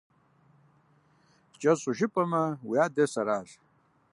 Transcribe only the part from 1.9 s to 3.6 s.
жыпӀэмэ, уи адэр сэращ…